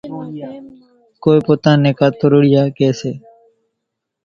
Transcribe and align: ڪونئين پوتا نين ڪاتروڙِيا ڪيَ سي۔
ڪونئين 1.23 1.39
پوتا 1.45 1.71
نين 1.81 1.93
ڪاتروڙِيا 1.99 2.63
ڪيَ 2.77 2.89
سي۔ 2.99 3.11